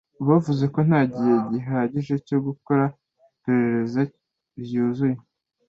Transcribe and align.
Bavuze 0.27 0.63
ko 0.73 0.79
nta 0.87 1.01
gihe 1.11 1.33
gihagije 1.51 2.15
cyo 2.27 2.37
gukora 2.45 2.85
iperereza 3.31 4.01
ryuzuye. 4.61 5.17